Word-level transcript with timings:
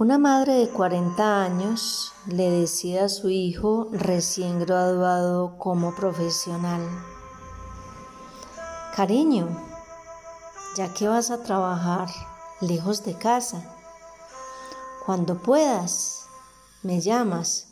Una 0.00 0.16
madre 0.16 0.54
de 0.54 0.70
40 0.70 1.42
años 1.42 2.14
le 2.24 2.50
decía 2.50 3.04
a 3.04 3.08
su 3.10 3.28
hijo 3.28 3.86
recién 3.92 4.58
graduado 4.58 5.58
como 5.58 5.94
profesional, 5.94 6.80
cariño, 8.96 9.46
ya 10.74 10.94
que 10.94 11.06
vas 11.06 11.30
a 11.30 11.42
trabajar 11.42 12.08
lejos 12.62 13.04
de 13.04 13.12
casa, 13.12 13.76
cuando 15.04 15.36
puedas, 15.36 16.24
me 16.82 17.02
llamas 17.02 17.66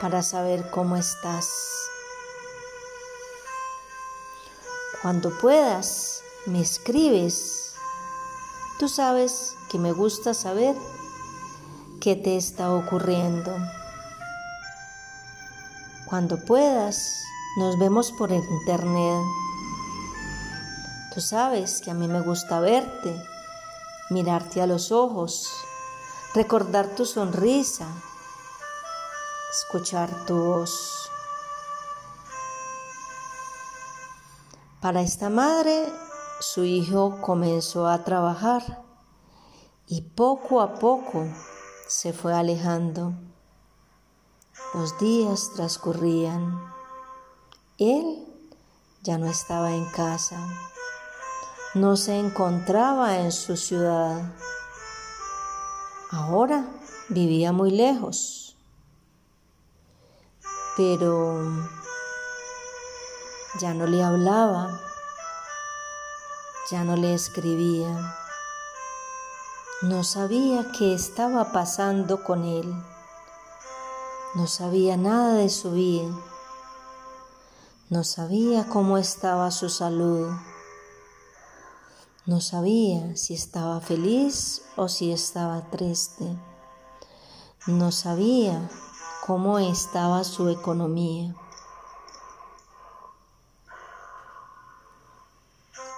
para 0.00 0.24
saber 0.24 0.70
cómo 0.70 0.96
estás. 0.96 1.48
Cuando 5.00 5.30
puedas, 5.38 6.22
me 6.44 6.60
escribes. 6.60 7.76
Tú 8.80 8.88
sabes 8.88 9.54
que 9.70 9.78
me 9.78 9.92
gusta 9.92 10.34
saber 10.34 10.74
qué 12.00 12.16
te 12.16 12.36
está 12.36 12.72
ocurriendo. 12.72 13.54
Cuando 16.06 16.38
puedas, 16.38 17.22
nos 17.58 17.78
vemos 17.78 18.12
por 18.12 18.30
internet. 18.30 19.24
Tú 21.14 21.20
sabes 21.20 21.80
que 21.80 21.90
a 21.90 21.94
mí 21.94 22.06
me 22.08 22.20
gusta 22.20 22.60
verte, 22.60 23.14
mirarte 24.10 24.62
a 24.62 24.66
los 24.66 24.92
ojos, 24.92 25.48
recordar 26.34 26.86
tu 26.88 27.04
sonrisa, 27.04 27.86
escuchar 29.50 30.26
tu 30.26 30.36
voz. 30.36 31.10
Para 34.80 35.02
esta 35.02 35.28
madre, 35.28 35.92
su 36.40 36.64
hijo 36.64 37.20
comenzó 37.20 37.88
a 37.88 38.04
trabajar 38.04 38.84
y 39.88 40.02
poco 40.02 40.60
a 40.60 40.74
poco 40.74 41.26
se 41.88 42.12
fue 42.12 42.34
alejando. 42.34 43.14
Los 44.74 44.98
días 44.98 45.50
transcurrían. 45.56 46.62
Él 47.78 48.26
ya 49.02 49.16
no 49.16 49.26
estaba 49.26 49.74
en 49.74 49.86
casa. 49.86 50.38
No 51.74 51.96
se 51.96 52.18
encontraba 52.18 53.18
en 53.18 53.32
su 53.32 53.56
ciudad. 53.56 54.34
Ahora 56.10 56.66
vivía 57.08 57.52
muy 57.52 57.70
lejos. 57.70 58.56
Pero 60.76 61.42
ya 63.60 63.74
no 63.74 63.86
le 63.86 64.04
hablaba, 64.04 64.78
ya 66.70 66.84
no 66.84 66.96
le 66.96 67.14
escribía. 67.14 68.17
No 69.80 70.02
sabía 70.02 70.72
qué 70.76 70.92
estaba 70.92 71.52
pasando 71.52 72.24
con 72.24 72.42
él. 72.42 72.74
No 74.34 74.48
sabía 74.48 74.96
nada 74.96 75.34
de 75.34 75.48
su 75.48 75.70
vida. 75.70 76.12
No 77.88 78.02
sabía 78.02 78.68
cómo 78.68 78.98
estaba 78.98 79.52
su 79.52 79.68
salud. 79.68 80.32
No 82.26 82.40
sabía 82.40 83.16
si 83.16 83.34
estaba 83.34 83.80
feliz 83.80 84.62
o 84.74 84.88
si 84.88 85.12
estaba 85.12 85.70
triste. 85.70 86.26
No 87.68 87.92
sabía 87.92 88.68
cómo 89.24 89.60
estaba 89.60 90.24
su 90.24 90.48
economía. 90.48 91.36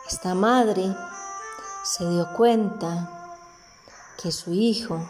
Esta 0.07 0.35
madre 0.35 0.95
se 1.83 2.07
dio 2.07 2.31
cuenta 2.37 3.17
que 4.21 4.33
su 4.33 4.53
hijo 4.53 5.01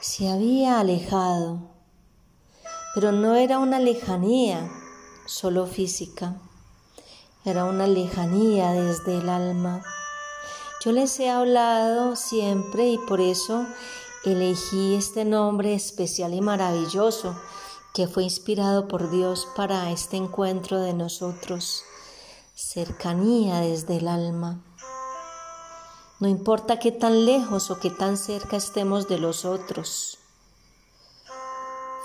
se 0.00 0.28
había 0.28 0.80
alejado, 0.80 1.60
pero 2.94 3.10
no 3.12 3.34
era 3.36 3.58
una 3.58 3.78
lejanía 3.78 4.70
solo 5.26 5.66
física, 5.66 6.36
era 7.44 7.64
una 7.64 7.86
lejanía 7.86 8.72
desde 8.72 9.18
el 9.18 9.28
alma. 9.28 9.82
Yo 10.84 10.92
les 10.92 11.18
he 11.20 11.30
hablado 11.30 12.16
siempre 12.16 12.88
y 12.88 12.98
por 12.98 13.20
eso 13.20 13.66
elegí 14.24 14.94
este 14.94 15.24
nombre 15.24 15.74
especial 15.74 16.34
y 16.34 16.40
maravilloso 16.40 17.34
que 17.94 18.08
fue 18.08 18.24
inspirado 18.24 18.88
por 18.88 19.10
Dios 19.10 19.48
para 19.56 19.90
este 19.90 20.18
encuentro 20.18 20.80
de 20.80 20.92
nosotros, 20.92 21.82
cercanía 22.54 23.60
desde 23.60 23.96
el 23.96 24.08
alma. 24.08 24.60
No 26.18 26.28
importa 26.28 26.78
qué 26.78 26.92
tan 26.92 27.26
lejos 27.26 27.70
o 27.70 27.78
qué 27.78 27.90
tan 27.90 28.16
cerca 28.16 28.56
estemos 28.56 29.06
de 29.06 29.18
los 29.18 29.44
otros. 29.44 30.18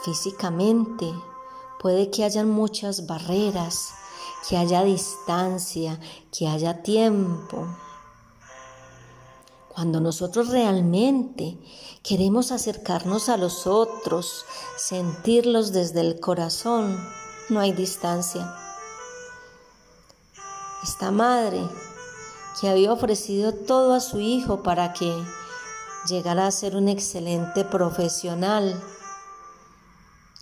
Físicamente 0.04 1.14
puede 1.80 2.12
que 2.12 2.26
hayan 2.26 2.50
muchas 2.50 3.08
barreras, 3.08 3.94
que 4.50 4.58
haya 4.58 4.84
distancia, 4.84 5.98
que 6.38 6.48
haya 6.50 6.84
tiempo. 6.84 7.68
Cuando 9.70 10.02
nosotros 10.02 10.50
realmente 10.50 11.58
queremos 12.04 12.52
acercarnos 12.52 13.30
a 13.30 13.38
los 13.38 13.66
otros, 13.66 14.44
sentirlos 14.76 15.72
desde 15.72 16.02
el 16.02 16.20
corazón, 16.20 17.00
no 17.48 17.62
hay 17.62 17.72
distancia. 17.72 18.54
Esta 20.84 21.12
madre 21.12 21.62
que 22.60 22.70
había 22.70 22.92
ofrecido 22.92 23.54
todo 23.54 23.94
a 23.94 24.00
su 24.00 24.20
hijo 24.20 24.64
para 24.64 24.94
que 24.94 25.24
llegara 26.08 26.48
a 26.48 26.52
ser 26.52 26.76
un 26.76 26.90
excelente 26.90 27.64
profesional, 27.64 28.82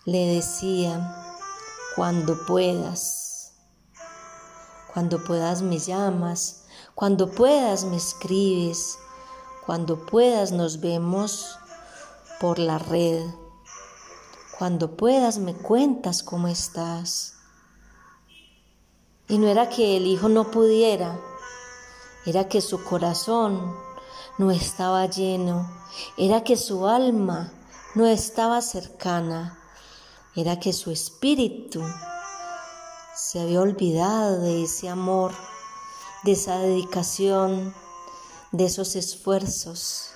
le 0.06 0.26
decía, 0.36 1.36
cuando 1.96 2.46
puedas, 2.46 3.54
cuando 4.94 5.24
puedas 5.24 5.62
me 5.62 5.78
llamas, 5.78 6.66
cuando 6.96 7.30
puedas 7.30 7.84
me 7.84 7.98
escribes, 7.98 8.98
cuando 9.66 10.06
puedas 10.06 10.52
nos 10.52 10.80
vemos 10.80 11.60
por 12.40 12.58
la 12.58 12.80
red, 12.80 13.24
cuando 14.58 14.96
puedas 14.98 15.38
me 15.38 15.54
cuentas 15.54 16.24
cómo 16.24 16.48
estás. 16.48 17.36
Y 19.28 19.38
no 19.38 19.48
era 19.48 19.70
que 19.70 19.98
el 19.98 20.08
hijo 20.08 20.28
no 20.28 20.50
pudiera, 20.50 21.20
era 22.26 22.48
que 22.48 22.62
su 22.62 22.84
corazón 22.84 23.76
no 24.38 24.52
estaba 24.52 25.06
lleno, 25.06 25.70
era 26.18 26.44
que 26.44 26.58
su 26.58 26.88
alma 26.88 27.52
no 27.96 28.06
estaba 28.06 28.62
cercana, 28.62 29.60
era 30.36 30.60
que 30.60 30.74
su 30.74 30.92
espíritu 30.92 31.84
se 33.16 33.42
había 33.42 33.62
olvidado 33.62 34.40
de 34.42 34.64
ese 34.64 34.90
amor, 34.90 35.34
de 36.24 36.34
esa 36.34 36.58
dedicación, 36.60 37.74
de 38.52 38.66
esos 38.66 38.96
esfuerzos. 38.96 40.12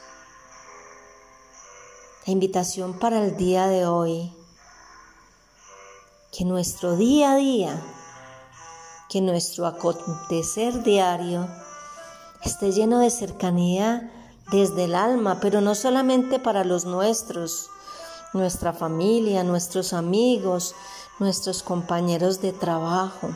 La 2.25 2.31
invitación 2.31 2.98
para 3.00 3.24
el 3.24 3.36
día 3.36 3.68
de 3.68 3.86
hoy, 3.86 4.33
que 6.31 6.45
nuestro 6.45 6.95
día 6.95 7.33
a 7.33 7.36
día, 7.36 7.81
que 9.10 9.19
nuestro 9.22 9.68
acontecer 9.68 10.83
diario, 10.83 11.48
esté 12.44 12.72
lleno 12.72 13.00
de 13.00 13.10
cercanía 13.10 14.12
desde 14.51 14.86
el 14.86 14.95
alma, 14.95 15.40
pero 15.42 15.62
no 15.62 15.75
solamente 15.75 16.40
para 16.40 16.63
los 16.63 16.86
nuestros, 16.86 17.69
nuestra 18.34 18.74
familia, 18.74 19.44
nuestros 19.44 19.94
amigos, 19.94 20.75
nuestros 21.19 21.63
compañeros 21.63 22.42
de 22.42 22.51
trabajo. 22.51 23.30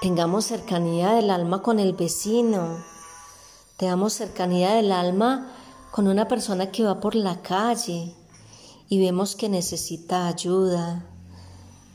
Tengamos 0.00 0.46
cercanía 0.46 1.12
del 1.12 1.30
alma 1.30 1.62
con 1.62 1.78
el 1.78 1.92
vecino, 1.92 2.84
tengamos 3.76 4.14
cercanía 4.14 4.74
del 4.74 4.92
alma 4.92 5.52
con 5.90 6.08
una 6.08 6.28
persona 6.28 6.70
que 6.70 6.84
va 6.84 7.00
por 7.00 7.14
la 7.14 7.42
calle 7.42 8.14
y 8.88 9.00
vemos 9.00 9.36
que 9.36 9.48
necesita 9.48 10.26
ayuda. 10.26 11.06